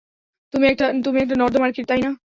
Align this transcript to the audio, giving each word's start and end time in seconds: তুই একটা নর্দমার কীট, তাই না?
তুই 0.53 0.65
একটা 0.69 0.85
নর্দমার 1.41 1.71
কীট, 1.75 1.85
তাই 1.89 2.01
না? 2.05 2.11